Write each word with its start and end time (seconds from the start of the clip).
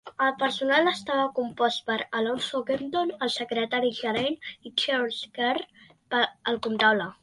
El 0.25 0.29
personal 0.43 0.87
estava 0.91 1.25
compost 1.39 1.83
per 1.91 1.99
Alonzo 2.21 2.63
Kempton, 2.71 3.13
el 3.27 3.33
secretari 3.37 3.95
gerent, 4.01 4.43
i 4.71 4.77
Charles 4.85 5.25
Kerr, 5.41 5.73
el 6.55 6.65
comptable. 6.69 7.13